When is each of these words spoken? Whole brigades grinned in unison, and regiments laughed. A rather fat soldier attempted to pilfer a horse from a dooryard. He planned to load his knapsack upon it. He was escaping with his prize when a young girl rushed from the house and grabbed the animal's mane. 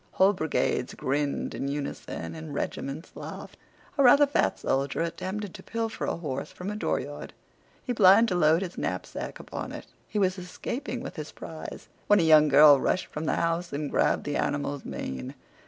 Whole 0.13 0.33
brigades 0.33 0.95
grinned 0.95 1.53
in 1.53 1.67
unison, 1.67 2.33
and 2.33 2.55
regiments 2.55 3.11
laughed. 3.13 3.59
A 3.99 4.03
rather 4.03 4.25
fat 4.25 4.57
soldier 4.57 5.01
attempted 5.01 5.53
to 5.53 5.61
pilfer 5.61 6.05
a 6.05 6.15
horse 6.15 6.51
from 6.51 6.71
a 6.71 6.75
dooryard. 6.75 7.33
He 7.83 7.93
planned 7.93 8.27
to 8.29 8.35
load 8.35 8.63
his 8.63 8.79
knapsack 8.79 9.39
upon 9.39 9.71
it. 9.71 9.85
He 10.07 10.17
was 10.17 10.39
escaping 10.39 11.01
with 11.03 11.17
his 11.17 11.31
prize 11.31 11.87
when 12.07 12.19
a 12.19 12.23
young 12.23 12.47
girl 12.47 12.79
rushed 12.81 13.05
from 13.05 13.25
the 13.25 13.35
house 13.35 13.71
and 13.71 13.91
grabbed 13.91 14.23
the 14.23 14.37
animal's 14.37 14.83
mane. 14.85 15.35